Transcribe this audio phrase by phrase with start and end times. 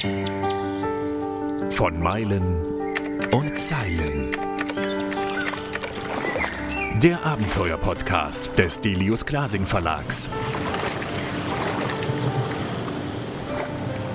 [0.00, 2.94] Von Meilen
[3.34, 4.30] und Zeilen.
[7.02, 10.30] Der Abenteuer-Podcast des Delius Glasing Verlags.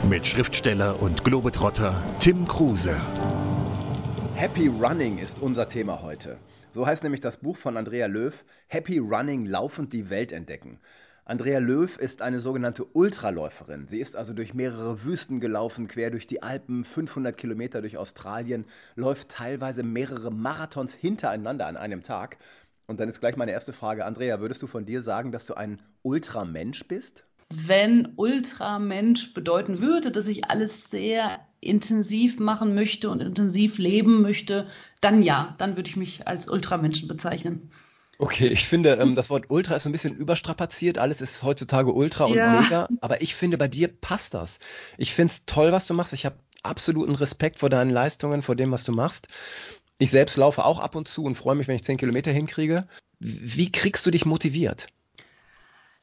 [0.10, 3.00] Mit Schriftsteller und Globetrotter Tim Kruse.
[4.34, 6.40] Happy Running ist unser Thema heute.
[6.72, 10.80] So heißt nämlich das Buch von Andrea Löw, Happy Running, laufend die Welt entdecken.
[11.28, 13.88] Andrea Löw ist eine sogenannte Ultraläuferin.
[13.88, 18.66] Sie ist also durch mehrere Wüsten gelaufen, quer durch die Alpen, 500 Kilometer durch Australien,
[18.96, 22.38] läuft teilweise mehrere Marathons hintereinander an einem Tag.
[22.86, 25.56] Und dann ist gleich meine erste Frage, Andrea, würdest du von dir sagen, dass du
[25.56, 27.26] ein Ultramensch bist?
[27.50, 34.68] Wenn Ultramensch bedeuten würde, dass ich alles sehr intensiv machen möchte und intensiv leben möchte,
[35.02, 37.72] dann ja, dann würde ich mich als Ultramenschen bezeichnen.
[38.18, 40.98] Okay, ich finde, ähm, das Wort Ultra ist so ein bisschen überstrapaziert.
[40.98, 42.62] Alles ist heutzutage Ultra und ja.
[42.62, 42.88] Mega.
[43.02, 44.60] Aber ich finde, bei dir passt das.
[44.98, 46.14] Ich finde es toll, was du machst.
[46.14, 49.28] Ich habe absoluten Respekt vor deinen Leistungen, vor dem, was du machst.
[49.98, 52.88] Ich selbst laufe auch ab und zu und freue mich, wenn ich zehn Kilometer hinkriege.
[53.20, 54.88] Wie kriegst du dich motiviert?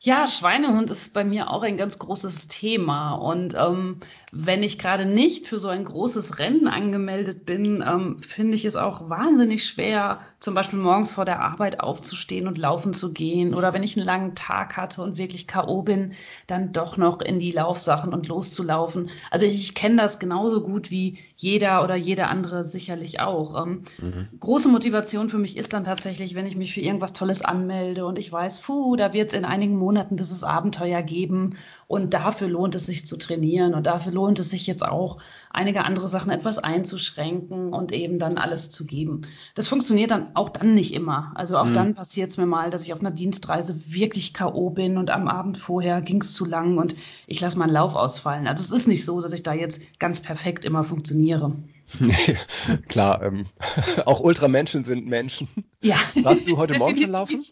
[0.05, 3.13] Ja, Schweinehund ist bei mir auch ein ganz großes Thema.
[3.13, 4.01] Und ähm,
[4.33, 8.75] wenn ich gerade nicht für so ein großes Rennen angemeldet bin, ähm, finde ich es
[8.75, 13.55] auch wahnsinnig schwer, zum Beispiel morgens vor der Arbeit aufzustehen und laufen zu gehen.
[13.55, 15.83] Oder wenn ich einen langen Tag hatte und wirklich K.O.
[15.83, 16.15] bin,
[16.49, 19.09] dann doch noch in die Laufsachen und loszulaufen.
[19.31, 23.65] Also ich, ich kenne das genauso gut wie jeder oder jeder andere sicherlich auch.
[23.65, 24.27] Ähm, mhm.
[24.41, 28.19] Große Motivation für mich ist dann tatsächlich, wenn ich mich für irgendwas Tolles anmelde und
[28.19, 31.57] ich weiß, puh, da wird es in einigen Monaten Monaten dieses Abenteuer geben.
[31.87, 33.75] Und dafür lohnt es sich zu trainieren.
[33.75, 35.19] Und dafür lohnt es sich jetzt auch,
[35.51, 39.23] einige andere Sachen etwas einzuschränken und eben dann alles zu geben.
[39.55, 41.33] Das funktioniert dann auch dann nicht immer.
[41.35, 41.75] Also auch mhm.
[41.75, 44.71] dann passiert es mir mal, dass ich auf einer Dienstreise wirklich K.O.
[44.71, 46.95] bin und am Abend vorher ging es zu lang und
[47.27, 48.47] ich lasse meinen Lauf ausfallen.
[48.47, 51.53] Also es ist nicht so, dass ich da jetzt ganz perfekt immer funktioniere.
[52.01, 52.39] Nee,
[52.89, 53.45] klar, ähm,
[54.07, 55.49] auch Ultramenschen sind Menschen.
[55.83, 55.97] Ja.
[56.23, 57.45] Warst du heute Morgen schon laufen?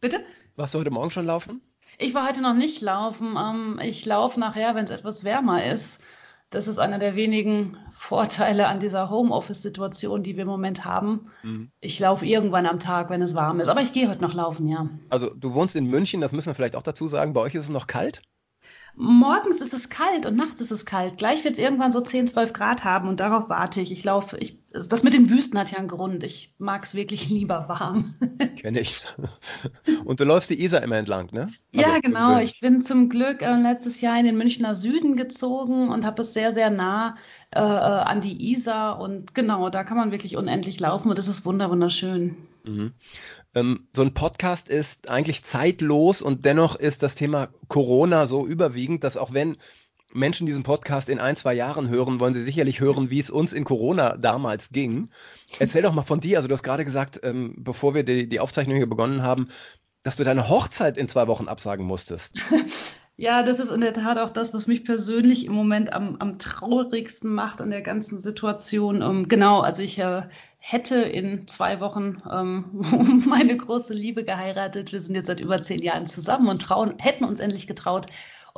[0.00, 0.20] Bitte?
[0.56, 1.60] Warst du heute Morgen schon laufen?
[2.00, 3.36] Ich war heute noch nicht laufen.
[3.38, 6.00] Ähm, ich laufe nachher, wenn es etwas wärmer ist.
[6.48, 11.26] Das ist einer der wenigen Vorteile an dieser Homeoffice-Situation, die wir im Moment haben.
[11.42, 11.70] Mhm.
[11.80, 13.68] Ich laufe irgendwann am Tag, wenn es warm ist.
[13.68, 14.88] Aber ich gehe heute noch laufen, ja.
[15.10, 17.34] Also du wohnst in München, das müssen wir vielleicht auch dazu sagen.
[17.34, 18.22] Bei euch ist es noch kalt?
[18.96, 21.18] Morgens ist es kalt und nachts ist es kalt.
[21.18, 23.92] Gleich wird es irgendwann so 10, 12 Grad haben und darauf warte ich.
[23.92, 26.22] Ich laufe, ich, das mit den Wüsten hat ja einen Grund.
[26.22, 28.14] Ich mag es wirklich lieber warm.
[28.56, 29.06] Kenne ich.
[30.04, 31.42] Und du läufst die Isar immer entlang, ne?
[31.42, 32.38] Also ja, genau.
[32.38, 36.34] Ich bin zum Glück äh, letztes Jahr in den Münchner Süden gezogen und habe es
[36.34, 37.16] sehr, sehr nah
[37.54, 39.00] äh, äh, an die Isar.
[39.00, 42.36] Und genau, da kann man wirklich unendlich laufen und das ist wunderschön.
[42.64, 42.92] Mhm.
[43.54, 49.02] Ähm, so ein Podcast ist eigentlich zeitlos und dennoch ist das Thema Corona so überwiegend,
[49.02, 49.56] dass auch wenn
[50.12, 53.52] Menschen diesen Podcast in ein, zwei Jahren hören, wollen sie sicherlich hören, wie es uns
[53.52, 55.10] in Corona damals ging.
[55.58, 56.38] Erzähl doch mal von dir.
[56.38, 59.48] Also du hast gerade gesagt, ähm, bevor wir die, die Aufzeichnung hier begonnen haben,
[60.02, 62.40] dass du deine Hochzeit in zwei Wochen absagen musstest.
[63.20, 66.38] Ja, das ist in der Tat auch das, was mich persönlich im Moment am, am
[66.38, 69.02] traurigsten macht an der ganzen Situation.
[69.02, 70.22] Ähm, genau, also ich äh,
[70.56, 72.80] hätte in zwei Wochen ähm,
[73.28, 74.92] meine große Liebe geheiratet.
[74.92, 78.06] Wir sind jetzt seit über zehn Jahren zusammen und trauen, hätten uns endlich getraut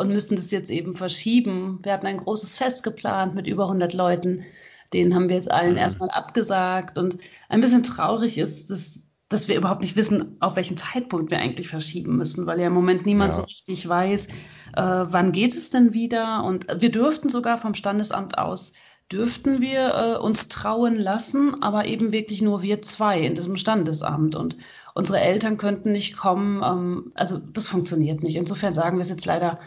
[0.02, 1.78] und müssten das jetzt eben verschieben.
[1.82, 4.44] Wir hatten ein großes Fest geplant mit über 100 Leuten.
[4.92, 5.78] Den haben wir jetzt allen mhm.
[5.78, 6.98] erstmal abgesagt.
[6.98, 7.16] Und
[7.48, 11.68] ein bisschen traurig ist, dass dass wir überhaupt nicht wissen, auf welchen Zeitpunkt wir eigentlich
[11.68, 13.40] verschieben müssen, weil ja im Moment niemand ja.
[13.40, 14.32] so richtig weiß, äh,
[14.76, 16.44] wann geht es denn wieder.
[16.44, 18.74] Und wir dürften sogar vom Standesamt aus,
[19.10, 24.34] dürften wir äh, uns trauen lassen, aber eben wirklich nur wir zwei in diesem Standesamt.
[24.34, 24.56] Und
[24.94, 26.62] unsere Eltern könnten nicht kommen.
[26.62, 28.36] Ähm, also das funktioniert nicht.
[28.36, 29.58] Insofern sagen wir es jetzt leider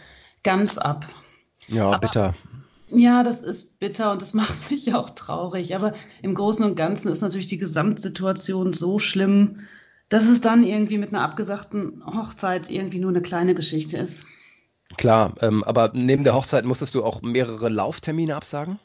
[0.46, 1.04] ganz ab.
[1.66, 2.34] Ja, aber, bitter.
[2.88, 5.74] Ja, das ist bitter und das macht mich auch traurig.
[5.74, 5.92] Aber
[6.22, 9.66] im Großen und Ganzen ist natürlich die Gesamtsituation so schlimm,
[10.08, 14.26] dass es dann irgendwie mit einer abgesagten Hochzeit irgendwie nur eine kleine Geschichte ist.
[14.96, 18.78] Klar, ähm, aber neben der Hochzeit musstest du auch mehrere Lauftermine absagen?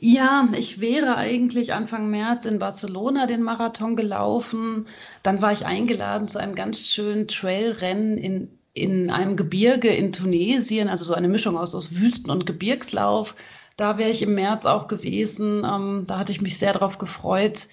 [0.00, 4.86] Ja, ich wäre eigentlich Anfang März in Barcelona den Marathon gelaufen.
[5.22, 10.88] Dann war ich eingeladen zu einem ganz schönen Trailrennen in in einem Gebirge in Tunesien,
[10.88, 13.36] also so eine Mischung aus, aus Wüsten- und Gebirgslauf.
[13.76, 15.64] Da wäre ich im März auch gewesen.
[15.64, 17.68] Ähm, da hatte ich mich sehr darauf gefreut.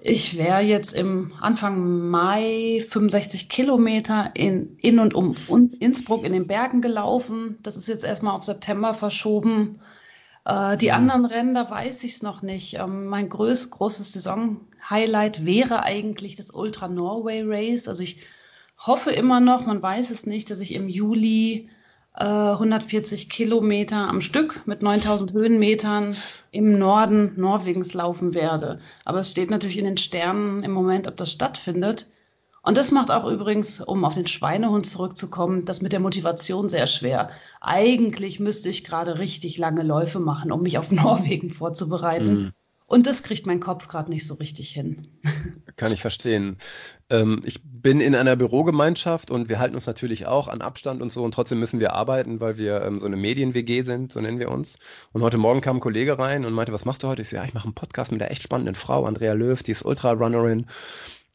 [0.00, 5.34] Ich wäre jetzt im Anfang Mai 65 Kilometer in, in und um
[5.80, 7.58] Innsbruck in den Bergen gelaufen.
[7.62, 9.80] Das ist jetzt erstmal auf September verschoben.
[10.44, 12.74] Äh, die anderen Rennen, da weiß ich es noch nicht.
[12.74, 17.88] Ähm, mein größ, großes Saison-Highlight wäre eigentlich das Ultra Norway Race.
[17.88, 18.18] Also ich
[18.78, 21.68] hoffe immer noch, man weiß es nicht, dass ich im Juli
[22.14, 26.16] 140 Kilometer am Stück mit 9000 Höhenmetern
[26.50, 28.80] im Norden Norwegens laufen werde.
[29.04, 32.06] Aber es steht natürlich in den Sternen im Moment, ob das stattfindet.
[32.62, 36.88] Und das macht auch übrigens, um auf den Schweinehund zurückzukommen, das mit der Motivation sehr
[36.88, 37.30] schwer.
[37.60, 42.34] Eigentlich müsste ich gerade richtig lange Läufe machen, um mich auf Norwegen vorzubereiten.
[42.34, 42.52] Mhm.
[42.88, 45.02] Und das kriegt mein Kopf gerade nicht so richtig hin.
[45.76, 46.56] Kann ich verstehen.
[47.10, 51.12] Ähm, ich bin in einer Bürogemeinschaft und wir halten uns natürlich auch an Abstand und
[51.12, 54.38] so und trotzdem müssen wir arbeiten, weil wir ähm, so eine Medien-WG sind, so nennen
[54.38, 54.78] wir uns.
[55.12, 57.20] Und heute Morgen kam ein Kollege rein und meinte, was machst du heute?
[57.20, 59.72] Ich so, ja, ich mache einen Podcast mit einer echt spannenden Frau, Andrea Löw, die
[59.72, 60.64] ist Ultrarunnerin.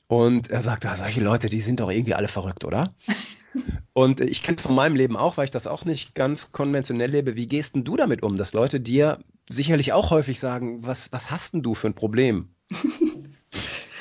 [0.07, 2.95] Und er sagt, ah, solche Leute, die sind doch irgendwie alle verrückt, oder?
[3.93, 7.11] Und ich kenne es von meinem Leben auch, weil ich das auch nicht ganz konventionell
[7.11, 7.35] lebe.
[7.35, 9.19] Wie gehst denn du damit um, dass Leute dir
[9.49, 12.49] sicherlich auch häufig sagen, was, was hast denn du für ein Problem?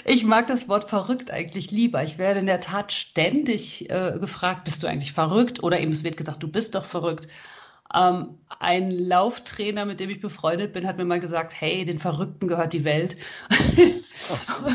[0.04, 2.02] Ich mag das Wort verrückt eigentlich lieber.
[2.02, 5.62] Ich werde in der Tat ständig äh, gefragt, bist du eigentlich verrückt?
[5.62, 7.28] Oder eben es wird gesagt, du bist doch verrückt.
[7.94, 12.48] Ähm, ein Lauftrainer, mit dem ich befreundet bin, hat mir mal gesagt, hey, den Verrückten
[12.48, 13.16] gehört die Welt.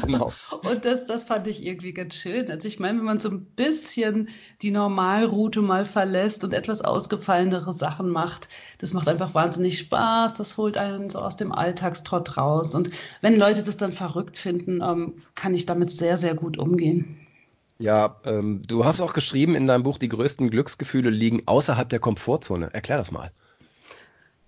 [0.04, 0.34] genau.
[0.64, 2.50] Und das, das fand ich irgendwie ganz schön.
[2.52, 4.30] Also ich meine, wenn man so ein bisschen
[4.62, 8.50] die Normalroute mal verlässt und etwas ausgefallenere Sachen macht,
[8.80, 10.36] das macht einfach wahnsinnig Spaß.
[10.36, 12.76] Das holt einen so aus dem Alltagstrott raus.
[12.76, 12.90] Und
[13.22, 17.27] wenn Leute das dann verrückt finden, ähm, kann ich damit sehr, sehr gut umgehen.
[17.80, 22.00] Ja, ähm, du hast auch geschrieben in deinem Buch, die größten Glücksgefühle liegen außerhalb der
[22.00, 22.74] Komfortzone.
[22.74, 23.32] Erklär das mal.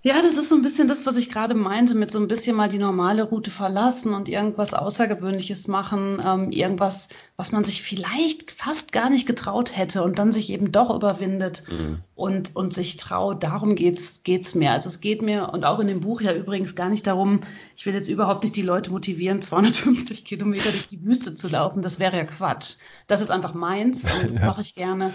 [0.01, 2.55] Ja, das ist so ein bisschen das, was ich gerade meinte, mit so ein bisschen
[2.55, 8.49] mal die normale Route verlassen und irgendwas Außergewöhnliches machen, ähm, irgendwas, was man sich vielleicht
[8.49, 11.97] fast gar nicht getraut hätte und dann sich eben doch überwindet mhm.
[12.15, 13.43] und, und sich traut.
[13.43, 14.71] Darum geht's geht's mir.
[14.71, 17.41] Also es geht mir und auch in dem Buch ja übrigens gar nicht darum,
[17.75, 21.81] ich will jetzt überhaupt nicht die Leute motivieren, 250 Kilometer durch die Wüste zu laufen.
[21.81, 22.75] Das wäre ja Quatsch.
[23.07, 24.45] Das ist einfach meins und das ja.
[24.45, 25.13] mache ich gerne.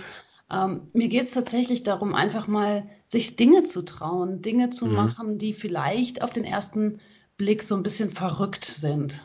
[0.50, 4.94] Ähm, mir geht es tatsächlich darum, einfach mal sich Dinge zu trauen, Dinge zu mhm.
[4.94, 7.00] machen, die vielleicht auf den ersten
[7.36, 9.24] Blick so ein bisschen verrückt sind.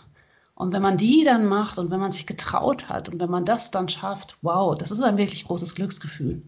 [0.56, 3.46] Und wenn man die dann macht und wenn man sich getraut hat und wenn man
[3.46, 6.42] das dann schafft, wow, das ist ein wirklich großes Glücksgefühl.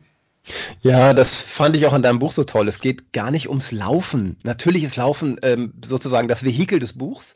[0.82, 2.68] Ja, das fand ich auch in deinem Buch so toll.
[2.68, 4.38] Es geht gar nicht ums Laufen.
[4.44, 7.36] Natürlich ist Laufen ähm, sozusagen das Vehikel des Buchs,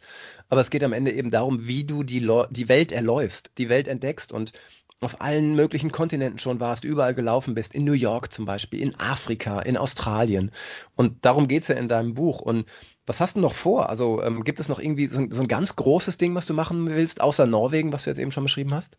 [0.49, 3.87] aber es geht am Ende eben darum, wie du die, die Welt erläufst, die Welt
[3.87, 4.31] entdeckst.
[4.31, 4.51] Und
[5.01, 8.99] auf allen möglichen Kontinenten schon warst, überall gelaufen bist, in New York zum Beispiel, in
[8.99, 10.51] Afrika, in Australien.
[10.95, 12.39] Und darum geht es ja in deinem Buch.
[12.39, 12.65] Und
[13.05, 13.89] was hast du noch vor?
[13.89, 16.87] Also ähm, gibt es noch irgendwie so, so, ein ganz großes Ding, was du machen
[16.87, 18.97] willst, außer Norwegen, was du jetzt eben schon beschrieben hast?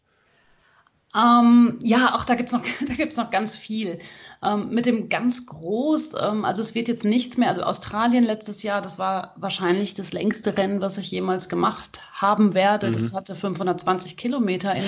[1.15, 2.63] Ähm, ja, auch da gibt es noch,
[3.25, 3.99] noch ganz viel.
[4.45, 8.63] Ähm, mit dem ganz groß, ähm, also es wird jetzt nichts mehr, also Australien letztes
[8.63, 12.89] Jahr, das war wahrscheinlich das längste Rennen, was ich jemals gemacht haben werde.
[12.89, 12.93] Mhm.
[12.93, 14.85] Das hatte 520 Kilometer in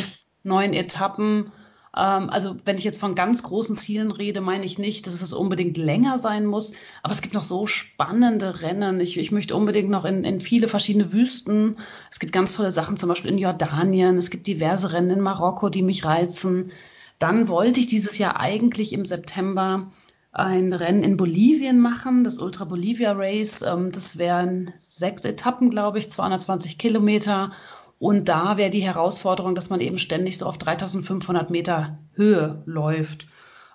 [0.48, 1.52] neun Etappen.
[1.96, 5.32] Ähm, also wenn ich jetzt von ganz großen Zielen rede, meine ich nicht, dass es
[5.32, 6.72] unbedingt länger sein muss.
[7.02, 9.00] Aber es gibt noch so spannende Rennen.
[9.00, 11.76] Ich, ich möchte unbedingt noch in, in viele verschiedene Wüsten.
[12.10, 14.16] Es gibt ganz tolle Sachen, zum Beispiel in Jordanien.
[14.16, 16.72] Es gibt diverse Rennen in Marokko, die mich reizen.
[17.18, 19.90] Dann wollte ich dieses Jahr eigentlich im September
[20.30, 23.62] ein Rennen in Bolivien machen, das Ultra Bolivia Race.
[23.62, 27.50] Ähm, das wären sechs Etappen, glaube ich, 220 Kilometer.
[27.98, 33.26] Und da wäre die Herausforderung, dass man eben ständig so auf 3500 Meter Höhe läuft.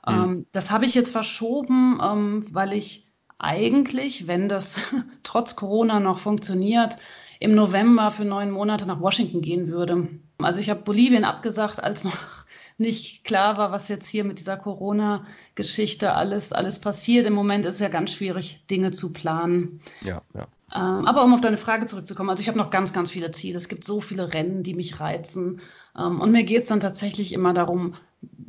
[0.08, 0.14] Mhm.
[0.14, 4.80] Ähm, das habe ich jetzt verschoben, ähm, weil ich eigentlich, wenn das
[5.24, 6.98] trotz Corona noch funktioniert,
[7.40, 10.08] im November für neun Monate nach Washington gehen würde.
[10.38, 12.18] Also ich habe Bolivien abgesagt, als noch
[12.78, 17.26] nicht klar war, was jetzt hier mit dieser Corona-Geschichte alles, alles passiert.
[17.26, 19.82] Im Moment ist es ja ganz schwierig, Dinge zu planen.
[20.02, 20.48] Ja, ja.
[20.76, 23.58] Ähm, aber um auf deine Frage zurückzukommen, also ich habe noch ganz, ganz viele Ziele.
[23.58, 25.62] Es gibt so viele Rennen, die mich reizen.
[25.98, 27.94] Ähm, und mir geht es dann tatsächlich immer darum,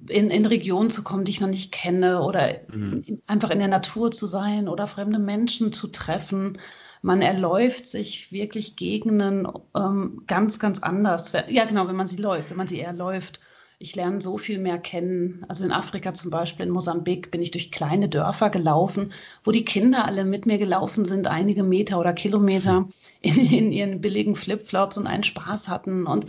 [0.08, 3.02] in, in Regionen zu kommen, die ich noch nicht kenne oder mhm.
[3.06, 6.58] in, einfach in der Natur zu sein oder fremde Menschen zu treffen.
[7.02, 11.32] Man erläuft sich wirklich Gegenden ähm, ganz, ganz anders.
[11.48, 13.40] Ja, genau, wenn man sie läuft, wenn man sie eher läuft
[13.78, 15.44] ich lerne so viel mehr kennen.
[15.48, 19.12] Also in Afrika zum Beispiel, in Mosambik, bin ich durch kleine Dörfer gelaufen,
[19.42, 22.88] wo die Kinder alle mit mir gelaufen sind, einige Meter oder Kilometer
[23.20, 26.06] in, in ihren billigen Flipflops und einen Spaß hatten.
[26.06, 26.26] Und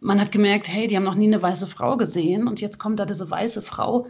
[0.00, 2.48] man hat gemerkt, hey, die haben noch nie eine weiße Frau gesehen.
[2.48, 4.08] Und jetzt kommt da diese weiße Frau,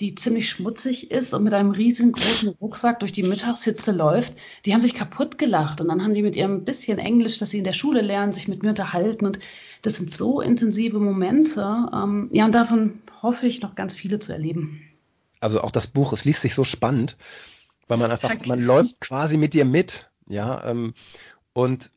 [0.00, 4.80] die ziemlich schmutzig ist und mit einem riesengroßen Rucksack durch die Mittagshitze läuft, die haben
[4.80, 7.72] sich kaputt gelacht und dann haben die mit ihrem bisschen Englisch, das sie in der
[7.72, 9.40] Schule lernen, sich mit mir unterhalten und
[9.82, 11.88] das sind so intensive Momente.
[11.92, 14.82] Ähm, ja, und davon hoffe ich noch ganz viele zu erleben.
[15.40, 17.16] Also auch das Buch, es liest sich so spannend,
[17.86, 18.48] weil man einfach, Danke.
[18.48, 20.94] man läuft quasi mit dir mit, ja, ähm,
[21.52, 21.90] und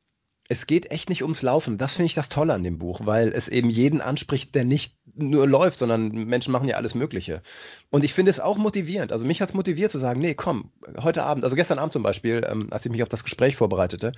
[0.52, 1.78] es geht echt nicht ums Laufen.
[1.78, 4.98] Das finde ich das Tolle an dem Buch, weil es eben jeden anspricht, der nicht
[5.16, 7.42] nur läuft, sondern Menschen machen ja alles Mögliche.
[7.90, 9.14] Und ich finde es auch motivierend.
[9.14, 10.70] Also mich hat es motiviert zu sagen, nee, komm,
[11.00, 14.12] heute Abend, also gestern Abend zum Beispiel, ähm, als ich mich auf das Gespräch vorbereitete,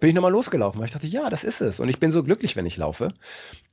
[0.00, 1.80] bin ich nochmal losgelaufen, weil ich dachte, ja, das ist es.
[1.80, 3.12] Und ich bin so glücklich, wenn ich laufe.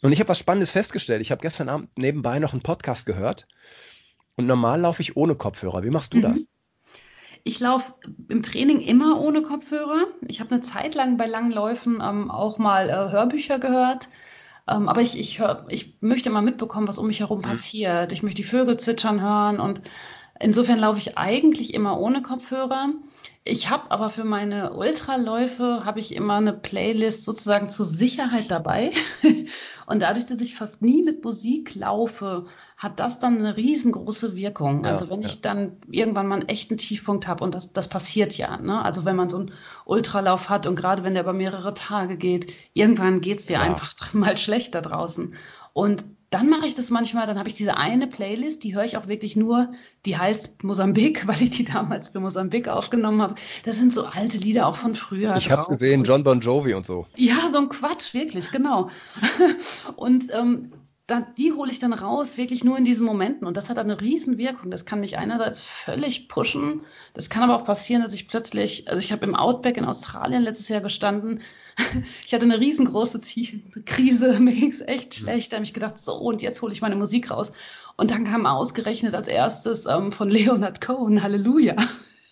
[0.02, 1.22] Und ich habe was Spannendes festgestellt.
[1.22, 3.48] Ich habe gestern Abend nebenbei noch einen Podcast gehört.
[4.36, 5.84] Und normal laufe ich ohne Kopfhörer.
[5.84, 6.24] Wie machst du mhm.
[6.24, 6.50] das?
[7.44, 7.94] Ich laufe
[8.28, 10.08] im Training immer ohne Kopfhörer.
[10.28, 14.10] Ich habe eine Zeit lang bei langen Läufen ähm, auch mal äh, Hörbücher gehört.
[14.68, 17.44] Ähm, aber ich, ich, hör, ich möchte mal mitbekommen, was um mich herum mhm.
[17.44, 18.12] passiert.
[18.12, 19.82] Ich möchte die Vögel zwitschern hören und
[20.40, 22.90] insofern laufe ich eigentlich immer ohne Kopfhörer.
[23.44, 28.92] Ich habe aber für meine Ultraläufe habe ich immer eine Playlist sozusagen zur Sicherheit dabei.
[29.86, 34.84] Und dadurch, dass ich fast nie mit Musik laufe, hat das dann eine riesengroße Wirkung.
[34.84, 35.28] Ja, also wenn ja.
[35.28, 38.84] ich dann irgendwann mal einen echten Tiefpunkt habe, und das, das passiert ja, ne?
[38.84, 39.52] also wenn man so einen
[39.86, 43.62] Ultralauf hat und gerade wenn der über mehrere Tage geht, irgendwann geht es dir ja.
[43.62, 45.36] einfach mal schlecht da draußen.
[45.74, 46.04] Und
[46.36, 49.08] dann mache ich das manchmal, dann habe ich diese eine Playlist, die höre ich auch
[49.08, 49.72] wirklich nur,
[50.06, 53.36] die heißt Mosambik, weil ich die damals für Mosambik aufgenommen habe.
[53.64, 55.38] Das sind so alte Lieder auch von früher.
[55.38, 57.08] Ich habe es gesehen, John Bon Jovi und so.
[57.16, 58.90] Ja, so ein Quatsch, wirklich, genau.
[59.96, 60.74] und ähm,
[61.08, 63.46] dann, die hole ich dann raus, wirklich nur in diesen Momenten.
[63.46, 64.72] Und das hat eine Riesenwirkung.
[64.72, 66.82] Das kann mich einerseits völlig pushen.
[67.14, 70.42] Das kann aber auch passieren, dass ich plötzlich, also ich habe im Outback in Australien
[70.42, 71.42] letztes Jahr gestanden.
[72.26, 73.20] Ich hatte eine riesengroße
[73.86, 75.26] Krise, mir ging es echt mhm.
[75.26, 75.52] schlecht.
[75.52, 77.52] Da habe ich gedacht, so, und jetzt hole ich meine Musik raus.
[77.98, 81.76] Und dann kam ausgerechnet als erstes ähm, von Leonard Cohen, Halleluja.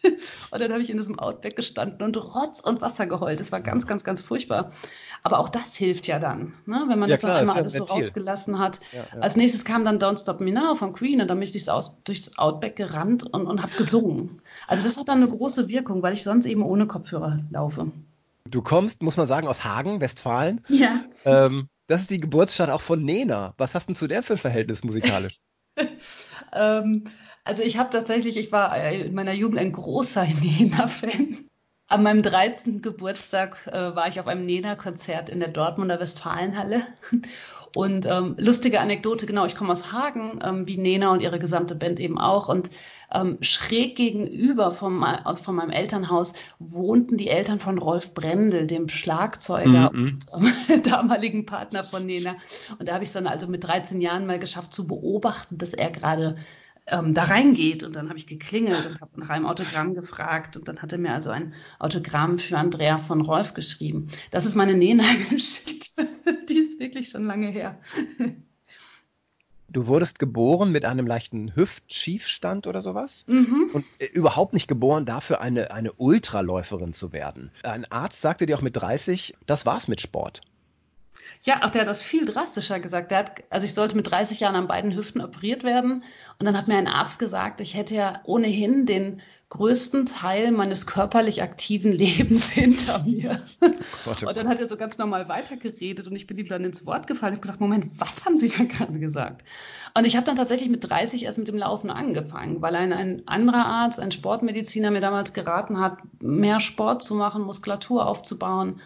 [0.51, 3.39] Und dann habe ich in diesem Outback gestanden und Rotz und Wasser geheult.
[3.39, 4.71] Das war ganz, ganz, ganz furchtbar.
[5.23, 6.83] Aber auch das hilft ja dann, ne?
[6.87, 8.81] wenn man ja, das klar, dann einmal alles so rausgelassen hat.
[8.91, 9.21] Ja, ja.
[9.21, 11.69] Als nächstes kam dann Don't Stop Me Now von Queen und dann bin ich durchs,
[11.69, 14.41] Aus, durchs Outback gerannt und, und habe gesungen.
[14.67, 17.91] Also das hat dann eine große Wirkung, weil ich sonst eben ohne Kopfhörer laufe.
[18.49, 20.61] Du kommst, muss man sagen, aus Hagen, Westfalen.
[20.67, 20.99] Ja.
[21.23, 23.53] Ähm, das ist die Geburtsstadt auch von Nena.
[23.57, 25.39] Was hast du zu der für ein Verhältnis musikalisch?
[26.53, 27.05] ähm,
[27.43, 31.37] also ich habe tatsächlich, ich war in meiner Jugend ein großer Nena-Fan.
[31.87, 32.81] An meinem 13.
[32.81, 36.81] Geburtstag äh, war ich auf einem Nena-Konzert in der Dortmunder Westfalenhalle.
[37.75, 41.73] Und ähm, lustige Anekdote, genau, ich komme aus Hagen, ähm, wie Nena und ihre gesamte
[41.73, 42.47] Band eben auch.
[42.47, 42.69] Und
[43.11, 45.03] ähm, schräg gegenüber vom,
[45.41, 50.19] von meinem Elternhaus wohnten die Eltern von Rolf Brendel, dem Schlagzeuger mhm.
[50.31, 52.35] und ähm, damaligen Partner von Nena.
[52.77, 55.73] Und da habe ich es dann also mit 13 Jahren mal geschafft zu beobachten, dass
[55.73, 56.35] er gerade
[56.87, 57.83] ähm, da reingeht.
[57.83, 60.57] Und dann habe ich geklingelt und habe nach einem Autogramm gefragt.
[60.57, 64.07] Und dann hat er mir also ein Autogramm für Andrea von Rolf geschrieben.
[64.31, 66.07] Das ist meine Nena-Geschichte.
[66.49, 67.79] Die ist wirklich schon lange her.
[69.69, 73.71] Du wurdest geboren mit einem leichten Hüftschiefstand oder sowas mhm.
[73.73, 77.51] und äh, überhaupt nicht geboren dafür, eine, eine Ultraläuferin zu werden.
[77.63, 80.41] Ein Arzt sagte dir auch mit 30, das war's mit Sport.
[81.45, 83.11] Ja, ach, der hat das viel drastischer gesagt.
[83.11, 86.03] Der hat, also ich sollte mit 30 Jahren an beiden Hüften operiert werden.
[86.39, 90.87] Und dann hat mir ein Arzt gesagt, ich hätte ja ohnehin den größten Teil meines
[90.87, 93.41] körperlich aktiven Lebens hinter mir.
[94.05, 96.85] Gott, und dann hat er so ganz normal weitergeredet und ich bin ihm dann ins
[96.85, 97.33] Wort gefallen.
[97.33, 99.43] Ich habe gesagt, Moment, was haben Sie da gerade gesagt?
[99.93, 103.27] Und ich habe dann tatsächlich mit 30 erst mit dem Laufen angefangen, weil ein, ein
[103.27, 108.79] anderer Arzt, ein Sportmediziner mir damals geraten hat, mehr Sport zu machen, Muskulatur aufzubauen.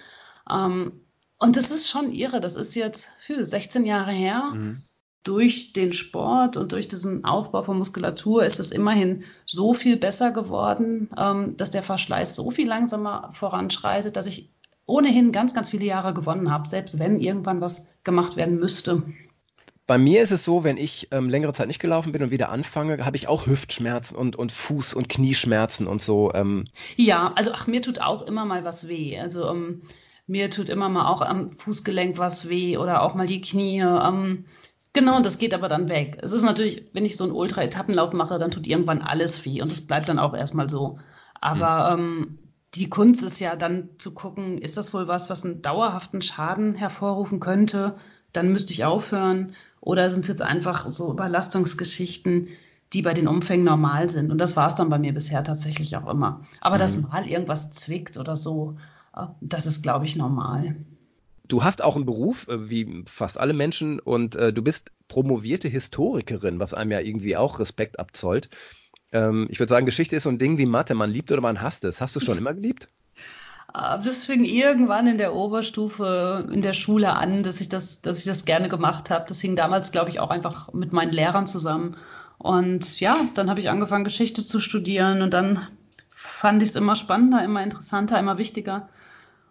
[0.49, 1.01] Ähm,
[1.39, 2.41] und das ist schon irre.
[2.41, 4.51] Das ist jetzt für 16 Jahre her.
[4.53, 4.81] Mhm.
[5.23, 10.31] Durch den Sport und durch diesen Aufbau von Muskulatur ist es immerhin so viel besser
[10.31, 14.49] geworden, ähm, dass der Verschleiß so viel langsamer voranschreitet, dass ich
[14.85, 19.03] ohnehin ganz, ganz viele Jahre gewonnen habe, selbst wenn irgendwann was gemacht werden müsste.
[19.85, 22.49] Bei mir ist es so, wenn ich ähm, längere Zeit nicht gelaufen bin und wieder
[22.49, 26.33] anfange, habe ich auch Hüftschmerzen und, und Fuß- und Knieschmerzen und so.
[26.33, 26.65] Ähm.
[26.95, 29.17] Ja, also ach, mir tut auch immer mal was weh.
[29.17, 29.81] Also ähm,
[30.27, 33.79] mir tut immer mal auch am Fußgelenk was weh oder auch mal die Knie.
[33.79, 34.45] Ähm,
[34.93, 36.17] genau, das geht aber dann weg.
[36.21, 39.71] Es ist natürlich, wenn ich so einen Ultra-Etappenlauf mache, dann tut irgendwann alles weh und
[39.71, 40.99] es bleibt dann auch erstmal so.
[41.39, 42.03] Aber mhm.
[42.03, 42.39] ähm,
[42.75, 46.75] die Kunst ist ja dann zu gucken, ist das wohl was, was einen dauerhaften Schaden
[46.75, 47.95] hervorrufen könnte?
[48.33, 49.53] Dann müsste ich aufhören.
[49.79, 52.49] Oder sind es jetzt einfach so Überlastungsgeschichten,
[52.91, 54.31] die bei den Umfängen normal sind?
[54.31, 56.41] Und das war es dann bei mir bisher tatsächlich auch immer.
[56.59, 56.79] Aber mhm.
[56.79, 58.75] dass mal irgendwas zwickt oder so,
[59.41, 60.75] das ist, glaube ich, normal.
[61.47, 65.67] Du hast auch einen Beruf, äh, wie fast alle Menschen, und äh, du bist promovierte
[65.67, 68.49] Historikerin, was einem ja irgendwie auch Respekt abzollt.
[69.11, 70.93] Ähm, ich würde sagen, Geschichte ist so ein Ding wie Mathe.
[70.93, 72.01] Man liebt oder man hasst es.
[72.01, 72.89] Hast du es schon immer geliebt?
[73.73, 78.19] Äh, das fing irgendwann in der Oberstufe in der Schule an, dass ich das, dass
[78.19, 79.25] ich das gerne gemacht habe.
[79.27, 81.97] Das hing damals, glaube ich, auch einfach mit meinen Lehrern zusammen.
[82.37, 85.67] Und ja, dann habe ich angefangen, Geschichte zu studieren und dann
[86.07, 88.87] fand ich es immer spannender, immer interessanter, immer wichtiger.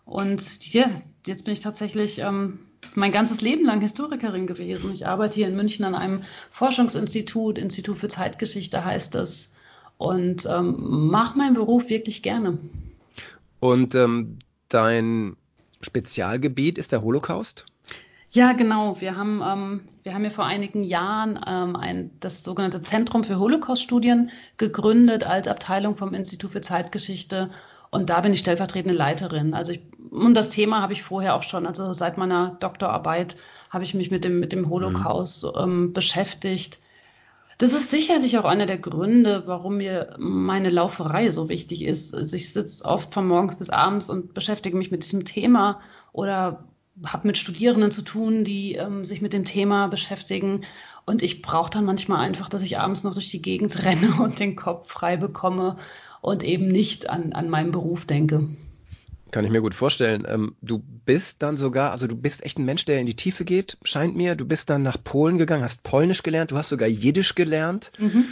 [0.06, 0.88] Und ja,
[1.26, 2.60] jetzt bin ich tatsächlich ähm,
[2.94, 4.94] mein ganzes Leben lang Historikerin gewesen.
[4.94, 9.52] Ich arbeite hier in München an einem Forschungsinstitut, Institut für Zeitgeschichte heißt es,
[9.98, 10.76] und ähm,
[11.10, 12.58] mache meinen Beruf wirklich gerne.
[13.60, 15.36] Und ähm, dein
[15.80, 17.64] Spezialgebiet ist der Holocaust?
[18.30, 19.00] Ja, genau.
[19.00, 23.38] Wir haben, ähm, wir haben ja vor einigen Jahren ähm, ein, das sogenannte Zentrum für
[23.38, 27.50] Holocaust-Studien gegründet als Abteilung vom Institut für Zeitgeschichte.
[27.96, 29.54] Und da bin ich stellvertretende Leiterin.
[29.54, 33.36] Also ich, und das Thema habe ich vorher auch schon, also seit meiner Doktorarbeit
[33.70, 35.50] habe ich mich mit dem, mit dem Holocaust mhm.
[35.56, 36.78] ähm, beschäftigt.
[37.58, 42.14] Das ist sicherlich auch einer der Gründe, warum mir meine Lauferei so wichtig ist.
[42.14, 45.80] Also ich sitze oft von morgens bis abends und beschäftige mich mit diesem Thema
[46.12, 46.64] oder
[47.04, 50.62] habe mit Studierenden zu tun, die ähm, sich mit dem Thema beschäftigen.
[51.04, 54.38] Und ich brauche dann manchmal einfach, dass ich abends noch durch die Gegend renne und
[54.38, 55.76] den Kopf frei bekomme
[56.26, 58.48] und eben nicht an, an meinen Beruf denke.
[59.30, 60.26] Kann ich mir gut vorstellen.
[60.28, 63.44] Ähm, du bist dann sogar, also du bist echt ein Mensch, der in die Tiefe
[63.44, 64.34] geht, scheint mir.
[64.34, 68.24] Du bist dann nach Polen gegangen, hast Polnisch gelernt, du hast sogar Jiddisch gelernt mhm.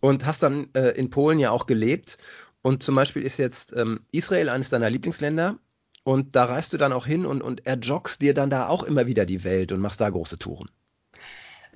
[0.00, 2.18] und hast dann äh, in Polen ja auch gelebt.
[2.60, 5.56] Und zum Beispiel ist jetzt ähm, Israel eines deiner Lieblingsländer.
[6.02, 9.06] Und da reist du dann auch hin und, und erjoggst dir dann da auch immer
[9.06, 10.68] wieder die Welt und machst da große Touren.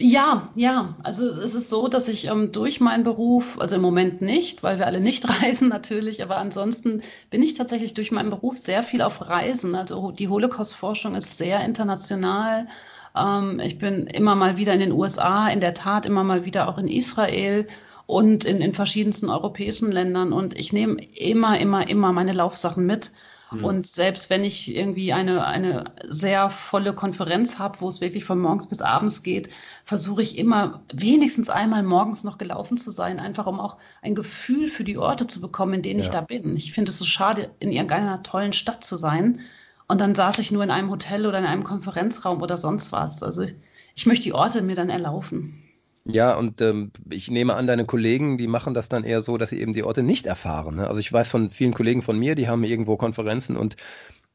[0.01, 0.95] Ja, ja.
[1.03, 4.79] Also es ist so, dass ich ähm, durch meinen Beruf, also im Moment nicht, weil
[4.79, 9.03] wir alle nicht reisen natürlich, aber ansonsten bin ich tatsächlich durch meinen Beruf sehr viel
[9.03, 9.75] auf Reisen.
[9.75, 12.69] Also die Holocaust-Forschung ist sehr international.
[13.17, 16.69] Ähm, ich bin immer mal wieder in den USA, in der Tat immer mal wieder
[16.69, 17.67] auch in Israel
[18.07, 20.33] und in, in verschiedensten europäischen Ländern.
[20.33, 23.11] Und ich nehme immer, immer, immer meine Laufsachen mit.
[23.51, 23.65] Mhm.
[23.65, 28.39] Und selbst wenn ich irgendwie eine, eine sehr volle Konferenz habe, wo es wirklich von
[28.39, 29.49] morgens bis abends geht,
[29.85, 34.69] versuche ich immer wenigstens einmal morgens noch gelaufen zu sein, einfach um auch ein Gefühl
[34.69, 36.05] für die Orte zu bekommen, in denen ja.
[36.05, 36.57] ich da bin.
[36.57, 39.41] Ich finde es so schade, in irgendeiner tollen Stadt zu sein.
[39.87, 43.23] Und dann saß ich nur in einem Hotel oder in einem Konferenzraum oder sonst was.
[43.23, 43.47] Also
[43.95, 45.68] ich möchte die Orte mir dann erlaufen.
[46.11, 49.51] Ja, und ähm, ich nehme an, deine Kollegen, die machen das dann eher so, dass
[49.51, 50.77] sie eben die Orte nicht erfahren.
[50.77, 50.89] Ne?
[50.89, 53.77] Also ich weiß von vielen Kollegen von mir, die haben irgendwo Konferenzen und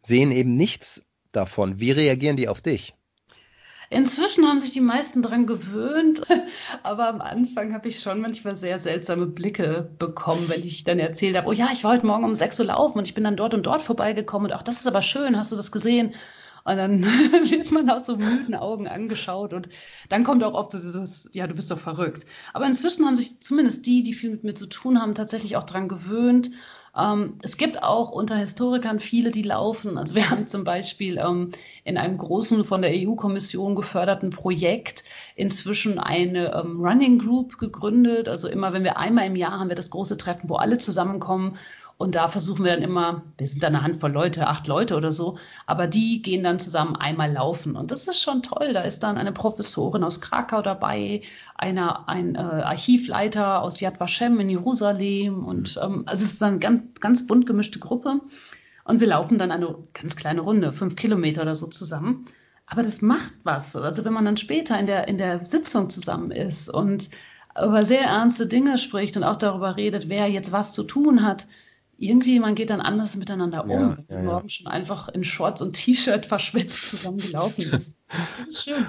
[0.03, 1.01] sehen eben nichts
[1.32, 1.80] davon.
[1.80, 2.94] Wie reagieren die auf dich?
[3.90, 6.22] Inzwischen haben sich die meisten daran gewöhnt,
[6.83, 11.36] aber am Anfang habe ich schon manchmal sehr seltsame Blicke bekommen, wenn ich dann erzählt
[11.36, 13.36] habe, oh ja, ich war heute Morgen um sechs Uhr laufen und ich bin dann
[13.36, 16.14] dort und dort vorbeigekommen und auch das ist aber schön, hast du das gesehen?
[16.66, 17.04] Und dann
[17.50, 19.70] wird man aus so müden Augen angeschaut und
[20.10, 22.26] dann kommt auch oft dieses, ja, du bist doch verrückt.
[22.54, 25.64] Aber inzwischen haben sich zumindest die, die viel mit mir zu tun haben, tatsächlich auch
[25.64, 26.52] daran gewöhnt.
[26.96, 29.98] Ähm, es gibt auch unter Historikern viele, die laufen.
[29.98, 31.50] Also wir haben zum Beispiel ähm,
[31.84, 35.04] in einem großen von der EU-Kommission geförderten Projekt
[35.36, 38.30] inzwischen eine ähm, Running Group gegründet.
[38.30, 41.58] Also immer, wenn wir einmal im Jahr haben wir das große Treffen, wo alle zusammenkommen
[41.98, 45.12] und da versuchen wir dann immer, wir sind da eine Handvoll Leute, acht Leute oder
[45.12, 47.75] so, aber die gehen dann zusammen einmal laufen.
[47.75, 48.74] Und das ist schon toll.
[48.74, 51.22] Da ist dann eine Professorin aus Krakau dabei,
[51.56, 55.46] einer, ein äh, Archivleiter aus Yad Vashem in Jerusalem.
[55.46, 58.22] Und ähm, also es ist eine ganz, ganz bunt gemischte Gruppe.
[58.84, 62.25] Und wir laufen dann eine ganz kleine Runde, fünf Kilometer oder so zusammen.
[62.66, 63.75] Aber das macht was.
[63.75, 67.10] Also wenn man dann später in der, in der Sitzung zusammen ist und
[67.56, 71.46] über sehr ernste Dinge spricht und auch darüber redet, wer jetzt was zu tun hat,
[72.05, 74.24] irgendwie, man geht dann anders miteinander um, ja, wenn ja, ja.
[74.24, 77.98] morgen schon einfach in Shorts und T-Shirt verschwitzt zusammengelaufen ist.
[78.37, 78.85] Das ist schön.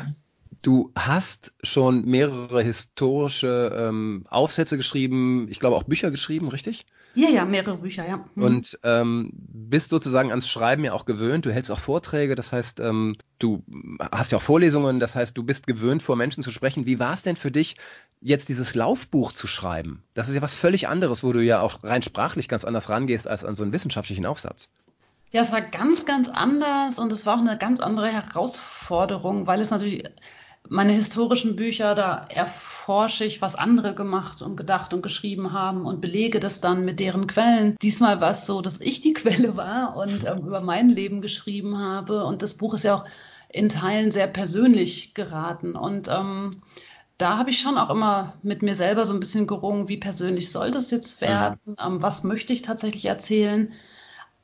[0.62, 6.86] Du hast schon mehrere historische ähm, Aufsätze geschrieben, ich glaube auch Bücher geschrieben, richtig?
[7.14, 8.24] Ja, ja, mehrere Bücher, ja.
[8.34, 8.42] Mhm.
[8.42, 11.46] Und ähm, bist sozusagen ans Schreiben ja auch gewöhnt.
[11.46, 13.62] Du hältst auch Vorträge, das heißt, ähm, du
[14.10, 16.86] hast ja auch Vorlesungen, das heißt, du bist gewöhnt, vor Menschen zu sprechen.
[16.86, 17.76] Wie war es denn für dich,
[18.20, 20.02] jetzt dieses Laufbuch zu schreiben?
[20.14, 23.28] Das ist ja was völlig anderes, wo du ja auch rein sprachlich ganz anders rangehst
[23.28, 24.68] als an so einen wissenschaftlichen Aufsatz.
[25.30, 29.60] Ja, es war ganz, ganz anders und es war auch eine ganz andere Herausforderung, weil
[29.60, 30.04] es natürlich
[30.68, 36.00] meine historischen Bücher, da erforsche ich, was andere gemacht und gedacht und geschrieben haben und
[36.00, 37.76] belege das dann mit deren Quellen.
[37.82, 41.78] Diesmal war es so, dass ich die Quelle war und ähm, über mein Leben geschrieben
[41.78, 42.24] habe.
[42.24, 43.04] Und das Buch ist ja auch
[43.50, 45.76] in Teilen sehr persönlich geraten.
[45.76, 46.62] Und ähm,
[47.18, 50.50] da habe ich schon auch immer mit mir selber so ein bisschen gerungen, wie persönlich
[50.50, 51.58] soll das jetzt werden?
[51.64, 51.76] Mhm.
[51.84, 53.72] Ähm, was möchte ich tatsächlich erzählen?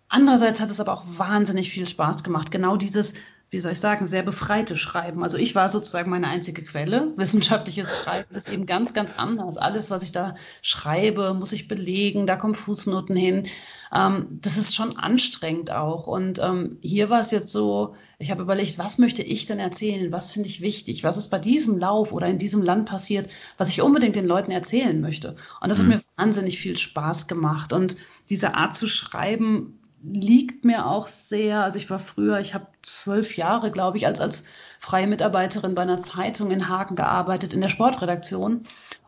[0.08, 2.50] Andererseits hat es aber auch wahnsinnig viel Spaß gemacht.
[2.50, 3.14] Genau dieses
[3.50, 5.24] wie soll ich sagen, sehr befreite Schreiben.
[5.24, 7.12] Also ich war sozusagen meine einzige Quelle.
[7.16, 9.56] Wissenschaftliches Schreiben ist eben ganz, ganz anders.
[9.56, 13.48] Alles, was ich da schreibe, muss ich belegen, da kommen Fußnoten hin.
[13.92, 16.06] Ähm, das ist schon anstrengend auch.
[16.06, 20.12] Und ähm, hier war es jetzt so, ich habe überlegt, was möchte ich denn erzählen?
[20.12, 21.02] Was finde ich wichtig?
[21.02, 24.52] Was ist bei diesem Lauf oder in diesem Land passiert, was ich unbedingt den Leuten
[24.52, 25.34] erzählen möchte?
[25.60, 25.82] Und das mhm.
[25.82, 27.72] hat mir wahnsinnig viel Spaß gemacht.
[27.72, 27.96] Und
[28.28, 31.62] diese Art zu schreiben, liegt mir auch sehr.
[31.62, 34.44] Also ich war früher, ich habe zwölf Jahre, glaube ich, als, als
[34.78, 38.62] freie Mitarbeiterin bei einer Zeitung in Hagen gearbeitet, in der Sportredaktion.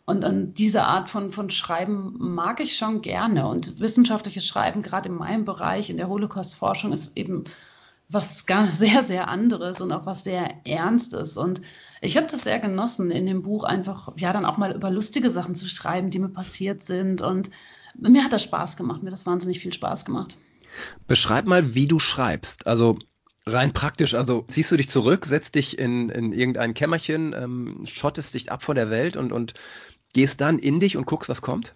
[0.05, 3.47] Und, und diese Art von, von Schreiben mag ich schon gerne.
[3.47, 7.45] Und wissenschaftliches Schreiben, gerade in meinem Bereich, in der Holocaust-Forschung, ist eben
[8.09, 11.37] was ganz sehr, sehr anderes und auch was sehr Ernstes.
[11.37, 11.63] Und
[12.01, 15.31] ich habe das sehr genossen, in dem Buch einfach, ja, dann auch mal über lustige
[15.31, 17.23] Sachen zu schreiben, die mir passiert sind.
[17.23, 17.49] Und
[17.95, 20.37] mir hat das Spaß gemacht, mir hat das wahnsinnig viel Spaß gemacht.
[21.07, 22.67] Beschreib mal, wie du schreibst.
[22.67, 22.99] Also
[23.47, 28.35] rein praktisch, also ziehst du dich zurück, setzt dich in, in irgendein Kämmerchen, ähm, schottest
[28.35, 29.55] dich ab von der Welt und, und
[30.13, 31.73] gehst dann in dich und guckst, was kommt?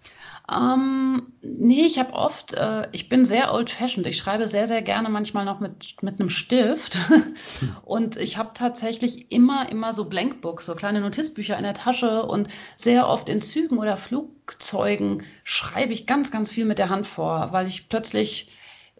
[0.49, 4.07] Ähm, nee, ich habe oft, äh, ich bin sehr old-fashioned.
[4.07, 6.99] Ich schreibe sehr, sehr gerne manchmal noch mit, mit einem Stift.
[7.83, 12.47] und ich habe tatsächlich immer, immer so Blankbooks, so kleine Notizbücher in der Tasche und
[12.75, 17.49] sehr oft in Zügen oder Flugzeugen schreibe ich ganz, ganz viel mit der Hand vor,
[17.51, 18.49] weil ich plötzlich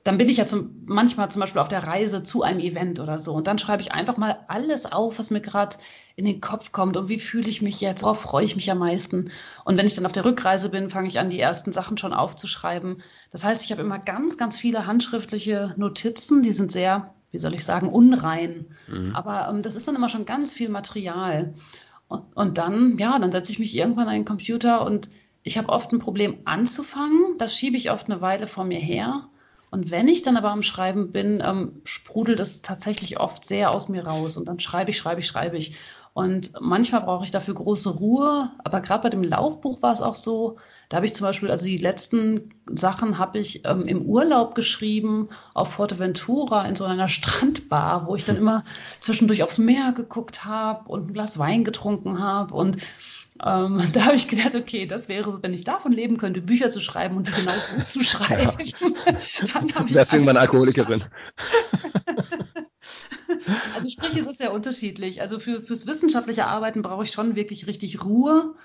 [0.07, 3.19] dann bin ich ja zum, manchmal zum Beispiel auf der Reise zu einem Event oder
[3.19, 3.33] so.
[3.33, 5.75] Und dann schreibe ich einfach mal alles auf, was mir gerade
[6.15, 8.77] in den Kopf kommt und wie fühle ich mich jetzt, worauf freue ich mich am
[8.77, 9.31] meisten.
[9.65, 12.13] Und wenn ich dann auf der Rückreise bin, fange ich an, die ersten Sachen schon
[12.13, 13.01] aufzuschreiben.
[13.33, 17.53] Das heißt, ich habe immer ganz, ganz viele handschriftliche Notizen, die sind sehr, wie soll
[17.53, 18.67] ich sagen, unrein.
[18.87, 19.13] Mhm.
[19.13, 21.53] Aber ähm, das ist dann immer schon ganz viel Material.
[22.07, 25.09] Und, und dann, ja, dann setze ich mich irgendwann an den Computer und
[25.43, 27.37] ich habe oft ein Problem anzufangen.
[27.39, 29.27] Das schiebe ich oft eine Weile vor mir her.
[29.69, 33.89] Und wenn ich dann aber am Schreiben bin, ähm, sprudelt es tatsächlich oft sehr aus
[33.89, 34.37] mir raus.
[34.37, 35.75] Und dann schreibe ich, schreibe ich, schreibe ich.
[36.13, 38.49] Und manchmal brauche ich dafür große Ruhe.
[38.63, 40.57] Aber gerade bei dem Laufbuch war es auch so.
[40.89, 45.29] Da habe ich zum Beispiel, also die letzten Sachen habe ich ähm, im Urlaub geschrieben,
[45.53, 48.63] auf Forteventura in so einer Strandbar, wo ich dann immer
[48.99, 52.55] zwischendurch aufs Meer geguckt habe und ein Glas Wein getrunken habe.
[52.55, 52.77] Und
[53.43, 56.81] ähm, da habe ich gedacht, okay, das wäre, wenn ich davon leben könnte, Bücher zu
[56.81, 58.51] schreiben und genau so zu schreiben.
[59.07, 59.89] Ja.
[59.89, 61.03] Wärst irgendwann Alkoholikerin.
[63.75, 65.21] also sprich, es ist ja unterschiedlich.
[65.21, 68.55] Also für, fürs wissenschaftliche Arbeiten brauche ich schon wirklich richtig Ruhe.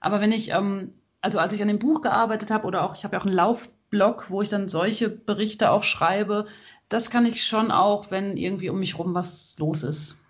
[0.00, 3.04] Aber wenn ich, ähm, also als ich an dem Buch gearbeitet habe oder auch, ich
[3.04, 6.46] habe ja auch einen Laufblog, wo ich dann solche Berichte auch schreibe,
[6.88, 10.27] das kann ich schon auch, wenn irgendwie um mich rum was los ist.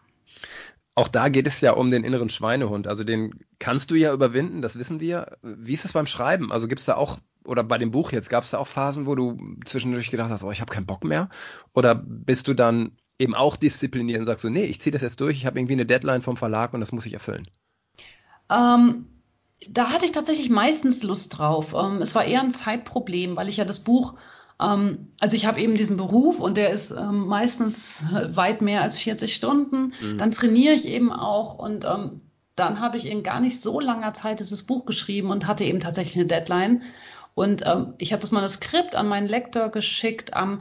[0.99, 2.89] Auch da geht es ja um den inneren Schweinehund.
[2.89, 5.39] Also den kannst du ja überwinden, das wissen wir.
[5.43, 6.51] Wie ist es beim Schreiben?
[6.51, 9.07] Also gibt es da auch, oder bei dem Buch jetzt, gab es da auch Phasen,
[9.07, 11.29] wo du zwischendurch gedacht hast, oh, ich habe keinen Bock mehr?
[11.73, 15.21] Oder bist du dann eben auch diszipliniert und sagst so, nee, ich ziehe das jetzt
[15.21, 17.47] durch, ich habe irgendwie eine Deadline vom Verlag und das muss ich erfüllen?
[18.51, 19.07] Ähm,
[19.71, 21.75] da hatte ich tatsächlich meistens Lust drauf.
[21.75, 24.15] Ähm, es war eher ein Zeitproblem, weil ich ja das Buch
[24.59, 29.35] also ich habe eben diesen Beruf und der ist ähm, meistens weit mehr als 40
[29.35, 29.93] Stunden.
[30.01, 30.19] Mhm.
[30.19, 32.23] Dann trainiere ich eben auch und ähm,
[32.57, 35.79] dann habe ich in gar nicht so langer Zeit dieses Buch geschrieben und hatte eben
[35.79, 36.83] tatsächlich eine Deadline.
[37.35, 40.59] Und ähm, ich habe das Manuskript an meinen Lektor geschickt am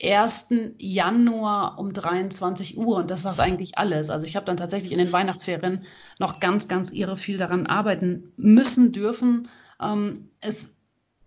[0.00, 0.48] 1.
[0.78, 4.10] Januar um 23 Uhr und das sagt eigentlich alles.
[4.10, 5.84] Also ich habe dann tatsächlich in den Weihnachtsferien
[6.18, 9.48] noch ganz, ganz irre viel daran arbeiten müssen, dürfen.
[9.80, 10.74] Ähm, es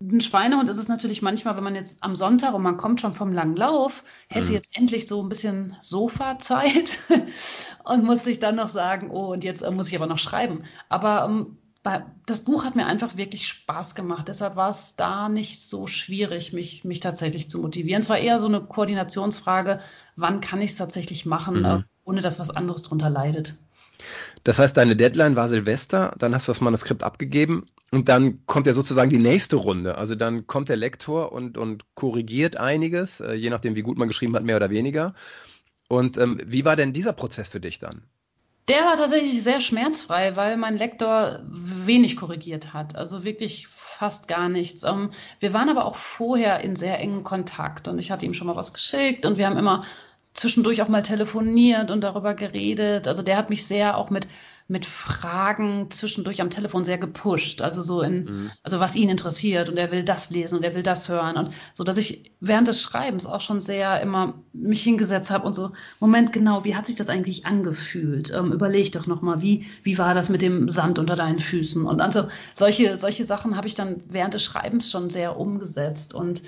[0.01, 3.13] ein Schweinehund ist es natürlich manchmal, wenn man jetzt am Sonntag und man kommt schon
[3.13, 4.53] vom langen Lauf, hätte mhm.
[4.53, 6.99] jetzt endlich so ein bisschen Sofazeit
[7.85, 10.63] und muss sich dann noch sagen, oh, und jetzt äh, muss ich aber noch schreiben.
[10.89, 11.57] Aber ähm,
[12.25, 14.27] das Buch hat mir einfach wirklich Spaß gemacht.
[14.27, 18.01] Deshalb war es da nicht so schwierig, mich, mich tatsächlich zu motivieren.
[18.01, 19.81] Es war eher so eine Koordinationsfrage,
[20.15, 21.65] wann kann ich es tatsächlich machen, mhm.
[21.65, 23.55] äh, ohne dass was anderes drunter leidet.
[24.45, 28.67] Das heißt, deine Deadline war Silvester, dann hast du das Manuskript abgegeben und dann kommt
[28.67, 29.97] ja sozusagen die nächste Runde.
[29.97, 34.07] Also dann kommt der Lektor und, und korrigiert einiges, äh, je nachdem, wie gut man
[34.07, 35.15] geschrieben hat, mehr oder weniger.
[35.87, 38.03] Und ähm, wie war denn dieser Prozess für dich dann?
[38.67, 42.95] Der war tatsächlich sehr schmerzfrei, weil mein Lektor wenig korrigiert hat.
[42.95, 44.83] Also wirklich fast gar nichts.
[44.83, 48.45] Ähm, wir waren aber auch vorher in sehr engen Kontakt und ich hatte ihm schon
[48.45, 49.85] mal was geschickt und wir haben immer
[50.35, 53.07] zwischendurch auch mal telefoniert und darüber geredet.
[53.07, 54.27] Also der hat mich sehr auch mit
[54.67, 57.61] mit Fragen zwischendurch am Telefon sehr gepusht.
[57.61, 58.51] Also so in, mhm.
[58.63, 61.53] also was ihn interessiert und er will das lesen und er will das hören und
[61.75, 65.71] so, dass ich während des Schreibens auch schon sehr immer mich hingesetzt habe und so,
[65.99, 68.33] Moment, genau, wie hat sich das eigentlich angefühlt?
[68.35, 71.85] Ähm, überleg doch nochmal, wie, wie war das mit dem Sand unter deinen Füßen?
[71.85, 76.41] Und also solche, solche Sachen habe ich dann während des Schreibens schon sehr umgesetzt und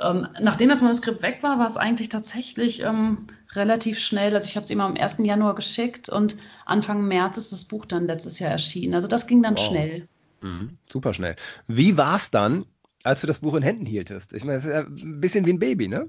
[0.00, 4.34] ähm, nachdem das Manuskript weg war, war es eigentlich tatsächlich ähm, relativ schnell.
[4.34, 5.18] Also ich habe es ihm am 1.
[5.20, 8.94] Januar geschickt und Anfang März ist das Buch dann letztes Jahr erschienen.
[8.94, 9.66] Also das ging dann wow.
[9.66, 10.08] schnell.
[10.42, 11.36] Mhm, super schnell.
[11.66, 12.66] Wie war es dann,
[13.06, 14.32] als du das Buch in Händen hieltest.
[14.32, 16.08] Ich meine, das ist ja ein bisschen wie ein Baby, ne?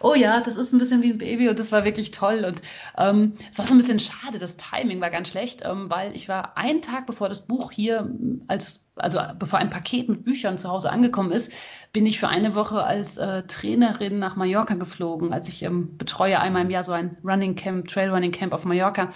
[0.00, 2.44] Oh ja, das ist ein bisschen wie ein Baby und das war wirklich toll.
[2.44, 2.60] Und
[2.98, 6.28] ähm, es war so ein bisschen schade, das Timing war ganz schlecht, ähm, weil ich
[6.28, 8.10] war einen Tag bevor das Buch hier
[8.48, 11.52] als, also bevor ein Paket mit Büchern zu Hause angekommen ist,
[11.92, 15.32] bin ich für eine Woche als äh, Trainerin nach Mallorca geflogen.
[15.32, 18.64] Als ich ähm, betreue einmal im Jahr so ein Running Camp, Trail Running Camp auf
[18.64, 19.10] Mallorca.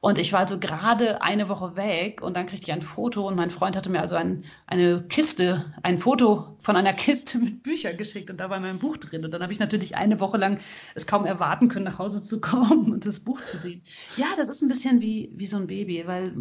[0.00, 3.36] Und ich war also gerade eine Woche weg und dann kriegte ich ein Foto und
[3.36, 7.98] mein Freund hatte mir also ein, eine Kiste, ein Foto von einer Kiste mit Büchern
[7.98, 9.26] geschickt und da war mein Buch drin.
[9.26, 10.58] Und dann habe ich natürlich eine Woche lang
[10.94, 13.82] es kaum erwarten können, nach Hause zu kommen und das Buch zu sehen.
[14.16, 16.32] Ja, das ist ein bisschen wie, wie so ein Baby, weil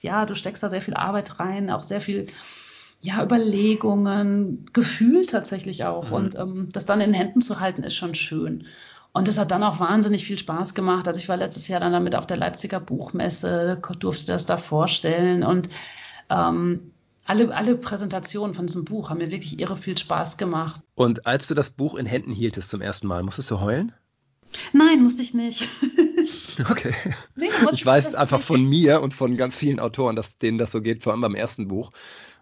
[0.00, 2.26] ja, du steckst da sehr viel Arbeit rein, auch sehr viel
[3.00, 6.10] ja, Überlegungen, Gefühl tatsächlich auch.
[6.10, 6.12] Mhm.
[6.12, 8.66] Und ähm, das dann in Händen zu halten, ist schon schön.
[9.12, 11.08] Und es hat dann auch wahnsinnig viel Spaß gemacht.
[11.08, 15.42] Also ich war letztes Jahr dann damit auf der Leipziger Buchmesse, durfte das da vorstellen
[15.42, 15.68] und
[16.30, 16.92] ähm,
[17.24, 20.80] alle, alle Präsentationen von diesem Buch haben mir wirklich irre viel Spaß gemacht.
[20.94, 23.92] Und als du das Buch in Händen hieltest zum ersten Mal, musstest du heulen?
[24.72, 25.68] Nein, musste ich nicht.
[26.70, 26.94] okay.
[27.36, 28.46] Nee, ich weiß einfach nicht.
[28.46, 31.34] von mir und von ganz vielen Autoren, dass denen das so geht, vor allem beim
[31.34, 31.90] ersten Buch,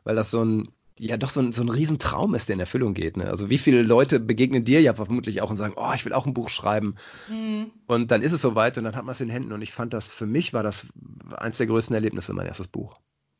[0.04, 2.94] weil das so ein ja doch so ein, so ein Riesentraum ist, der in Erfüllung
[2.94, 3.16] geht.
[3.16, 3.28] Ne?
[3.28, 6.26] Also wie viele Leute begegnen dir ja vermutlich auch und sagen, oh, ich will auch
[6.26, 6.96] ein Buch schreiben.
[7.28, 7.70] Mhm.
[7.86, 9.52] Und dann ist es soweit und dann hat man es in Händen.
[9.52, 10.86] Und ich fand das, für mich war das
[11.36, 12.98] eins der größten Erlebnisse, mein erstes Buch.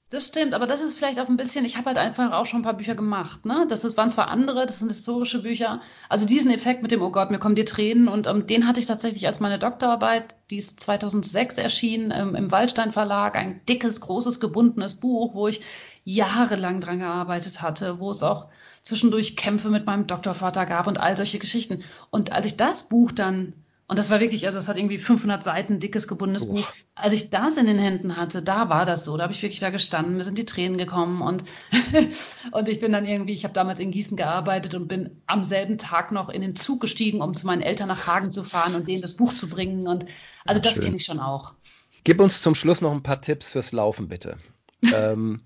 [0.08, 2.60] Das stimmt, aber das ist vielleicht auch ein bisschen, ich habe halt einfach auch schon
[2.60, 3.66] ein paar Bücher gemacht, ne?
[3.68, 5.80] Das ist, waren zwar andere, das sind historische Bücher.
[6.08, 8.78] Also diesen Effekt mit dem, oh Gott, mir kommen die Tränen und ähm, den hatte
[8.78, 14.00] ich tatsächlich als meine Doktorarbeit, die ist 2006 erschienen ähm, im Waldstein Verlag, ein dickes,
[14.00, 15.62] großes, gebundenes Buch, wo ich
[16.06, 18.46] jahrelang dran gearbeitet hatte, wo es auch
[18.82, 21.82] zwischendurch Kämpfe mit meinem Doktorvater gab und all solche Geschichten.
[22.10, 23.52] Und als ich das Buch dann
[23.88, 26.54] und das war wirklich, also es hat irgendwie 500 Seiten, dickes gebundenes oh.
[26.54, 26.68] Buch.
[26.96, 29.16] Als ich das in den Händen hatte, da war das so.
[29.16, 31.44] Da habe ich wirklich da gestanden, mir sind die Tränen gekommen und,
[32.50, 35.78] und ich bin dann irgendwie, ich habe damals in Gießen gearbeitet und bin am selben
[35.78, 38.88] Tag noch in den Zug gestiegen, um zu meinen Eltern nach Hagen zu fahren und
[38.88, 39.86] denen das Buch zu bringen.
[39.86, 40.06] Und
[40.44, 41.54] also das kenne ich schon auch.
[42.02, 44.36] Gib uns zum Schluss noch ein paar Tipps fürs Laufen, bitte.
[44.82, 45.42] ähm,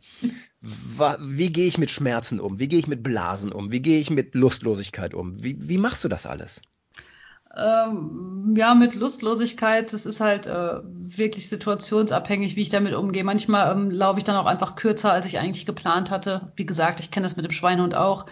[0.63, 2.59] wie gehe ich mit Schmerzen um?
[2.59, 3.71] Wie gehe ich mit Blasen um?
[3.71, 5.43] Wie gehe ich mit Lustlosigkeit um?
[5.43, 6.61] Wie, wie machst du das alles?
[7.57, 13.25] Ähm, ja, mit Lustlosigkeit, das ist halt äh, wirklich situationsabhängig, wie ich damit umgehe.
[13.25, 16.53] Manchmal ähm, laufe ich dann auch einfach kürzer, als ich eigentlich geplant hatte.
[16.57, 18.27] Wie gesagt, ich kenne das mit dem Schweinehund auch.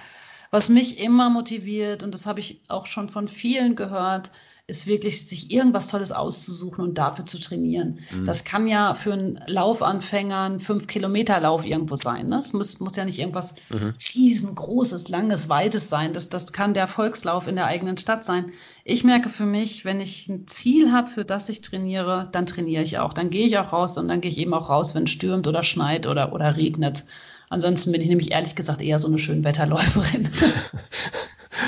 [0.51, 4.31] Was mich immer motiviert, und das habe ich auch schon von vielen gehört,
[4.69, 8.01] ist wirklich, sich irgendwas Tolles auszusuchen und dafür zu trainieren.
[8.11, 8.27] Mhm.
[8.27, 12.29] Das kann ja für einen Laufanfänger ein 5-Kilometer-Lauf irgendwo sein.
[12.29, 12.37] Ne?
[12.37, 13.95] Es muss, muss ja nicht irgendwas mhm.
[14.15, 16.13] riesengroßes, langes, weites sein.
[16.13, 18.53] Das, das kann der Volkslauf in der eigenen Stadt sein.
[18.85, 22.83] Ich merke für mich, wenn ich ein Ziel habe, für das ich trainiere, dann trainiere
[22.83, 23.15] ich auch.
[23.15, 25.47] Dann gehe ich auch raus und dann gehe ich eben auch raus, wenn es stürmt
[25.47, 27.05] oder schneit oder, oder regnet.
[27.49, 30.29] Ansonsten bin ich nämlich ehrlich gesagt eher so eine Schönwetterläuferin.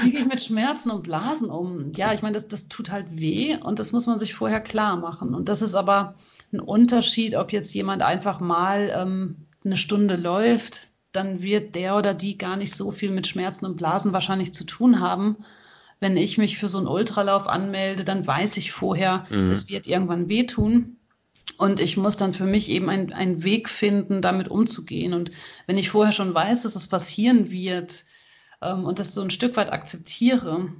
[0.03, 1.93] Wie gehe ich mit Schmerzen und Blasen um?
[1.95, 4.97] Ja, ich meine, das, das tut halt weh und das muss man sich vorher klar
[4.97, 5.35] machen.
[5.35, 6.15] Und das ist aber
[6.53, 12.15] ein Unterschied, ob jetzt jemand einfach mal ähm, eine Stunde läuft, dann wird der oder
[12.15, 15.39] die gar nicht so viel mit Schmerzen und Blasen wahrscheinlich zu tun haben.
[15.99, 19.51] Wenn ich mich für so einen Ultralauf anmelde, dann weiß ich vorher, mhm.
[19.51, 20.97] es wird irgendwann wehtun.
[21.59, 25.13] Und ich muss dann für mich eben einen Weg finden, damit umzugehen.
[25.13, 25.31] Und
[25.67, 28.05] wenn ich vorher schon weiß, dass es passieren wird,
[28.63, 30.73] ähm, und das so ein Stück weit akzeptiere,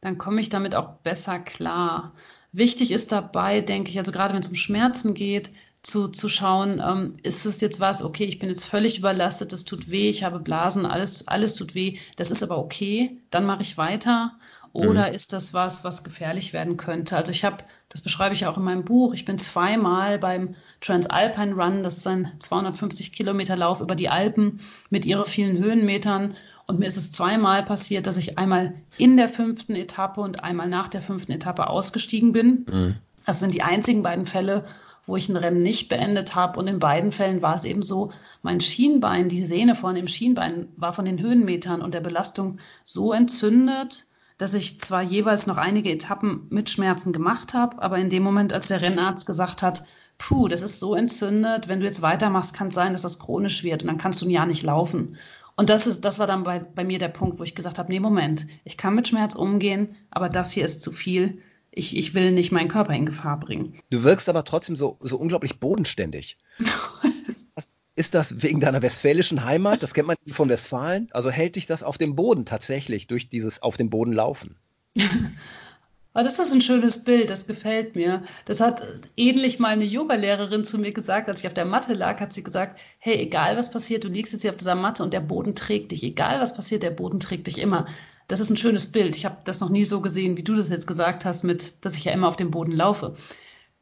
[0.00, 2.12] dann komme ich damit auch besser klar.
[2.52, 5.50] Wichtig ist dabei, denke ich, also gerade wenn es um Schmerzen geht,
[5.82, 9.64] zu, zu schauen, ähm, ist es jetzt was, okay, ich bin jetzt völlig überlastet, das
[9.64, 13.62] tut weh, ich habe Blasen, alles, alles tut weh, das ist aber okay, dann mache
[13.62, 14.32] ich weiter.
[14.74, 15.14] Oder mhm.
[15.14, 17.16] ist das was, was gefährlich werden könnte?
[17.16, 21.54] Also ich habe, das beschreibe ich auch in meinem Buch, ich bin zweimal beim Transalpine
[21.54, 24.60] Run, das ist ein 250 Kilometer Lauf über die Alpen
[24.90, 26.34] mit ihre vielen Höhenmetern
[26.68, 30.68] und mir ist es zweimal passiert, dass ich einmal in der fünften Etappe und einmal
[30.68, 32.66] nach der fünften Etappe ausgestiegen bin.
[32.70, 32.94] Mhm.
[33.24, 34.64] Das sind die einzigen beiden Fälle,
[35.06, 36.60] wo ich ein Rennen nicht beendet habe.
[36.60, 38.10] Und in beiden Fällen war es eben so,
[38.42, 43.14] mein Schienbein, die Sehne vorne im Schienbein war von den Höhenmetern und der Belastung so
[43.14, 48.22] entzündet, dass ich zwar jeweils noch einige Etappen mit Schmerzen gemacht habe, aber in dem
[48.22, 49.84] Moment, als der Rennarzt gesagt hat,
[50.18, 53.62] puh, das ist so entzündet, wenn du jetzt weitermachst, kann es sein, dass das chronisch
[53.62, 55.16] wird und dann kannst du ein Jahr nicht laufen.
[55.58, 57.90] Und das ist, das war dann bei, bei mir der Punkt, wo ich gesagt habe,
[57.90, 61.42] nee, Moment, ich kann mit Schmerz umgehen, aber das hier ist zu viel.
[61.72, 63.74] Ich, ich will nicht meinen Körper in Gefahr bringen.
[63.90, 66.38] Du wirkst aber trotzdem so, so unglaublich bodenständig.
[67.96, 69.82] ist das wegen deiner westfälischen Heimat?
[69.82, 71.08] Das kennt man von Westfalen.
[71.10, 74.54] Also hält dich das auf dem Boden tatsächlich durch dieses auf dem Boden laufen?
[76.18, 78.24] Aber das ist ein schönes Bild, das gefällt mir.
[78.44, 78.82] Das hat
[79.16, 82.42] ähnlich mal eine Yogalehrerin zu mir gesagt, als ich auf der Matte lag, hat sie
[82.42, 85.54] gesagt, hey, egal was passiert, du liegst jetzt hier auf dieser Matte und der Boden
[85.54, 86.02] trägt dich.
[86.02, 87.86] Egal was passiert, der Boden trägt dich immer.
[88.26, 89.14] Das ist ein schönes Bild.
[89.14, 91.94] Ich habe das noch nie so gesehen, wie du das jetzt gesagt hast, mit, dass
[91.94, 93.12] ich ja immer auf dem Boden laufe.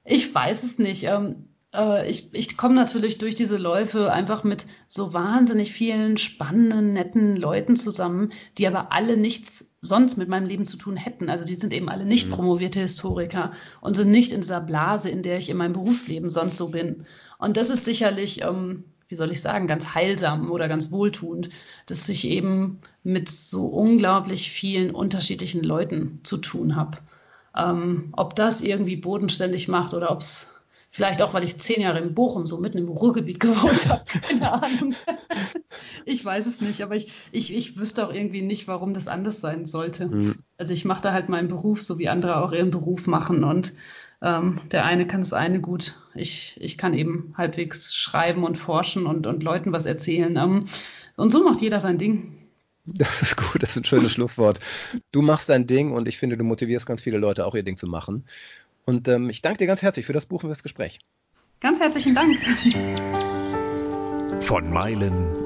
[0.04, 1.04] Ich weiß es nicht.
[1.04, 6.92] Ähm, äh, ich, ich komme natürlich durch diese Läufe einfach mit so wahnsinnig vielen spannenden,
[6.92, 11.28] netten Leuten zusammen, die aber alle nichts sonst mit meinem Leben zu tun hätten.
[11.28, 12.32] Also die sind eben alle nicht mhm.
[12.32, 16.56] promovierte Historiker und sind nicht in dieser Blase, in der ich in meinem Berufsleben sonst
[16.56, 17.06] so bin.
[17.38, 21.50] Und das ist sicherlich, ähm, wie soll ich sagen, ganz heilsam oder ganz wohltuend,
[21.86, 26.98] dass ich eben mit so unglaublich vielen unterschiedlichen Leuten zu tun habe.
[27.56, 30.50] Ähm, ob das irgendwie bodenständig macht oder ob es
[30.96, 34.02] Vielleicht auch, weil ich zehn Jahre in Bochum, so mitten im Ruhrgebiet gewohnt habe.
[34.28, 34.94] Keine Ahnung.
[36.06, 39.40] ich weiß es nicht, aber ich, ich, ich wüsste auch irgendwie nicht, warum das anders
[39.40, 40.06] sein sollte.
[40.06, 40.36] Mhm.
[40.56, 43.42] Also ich mache da halt meinen Beruf, so wie andere auch ihren Beruf machen.
[43.42, 43.72] Und
[44.22, 45.98] ähm, der eine kann das eine gut.
[46.14, 50.36] Ich, ich kann eben halbwegs schreiben und forschen und, und Leuten was erzählen.
[50.36, 50.64] Ähm,
[51.16, 52.32] und so macht jeder sein Ding.
[52.84, 54.60] Das ist gut, das ist ein schönes Schlusswort.
[55.10, 57.76] Du machst dein Ding und ich finde, du motivierst ganz viele Leute auch ihr Ding
[57.76, 58.24] zu machen.
[58.84, 61.00] Und ähm, ich danke dir ganz herzlich für das Buch und fürs Gespräch.
[61.58, 62.38] Ganz herzlichen Dank.
[64.44, 65.45] Von Meilen